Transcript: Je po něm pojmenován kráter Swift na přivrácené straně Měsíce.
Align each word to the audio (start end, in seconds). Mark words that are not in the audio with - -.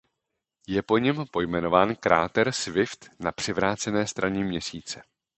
Je 0.67 0.81
po 0.81 0.97
něm 0.97 1.25
pojmenován 1.31 1.95
kráter 1.95 2.51
Swift 2.51 3.09
na 3.19 3.31
přivrácené 3.31 4.07
straně 4.07 4.43
Měsíce. 4.43 5.01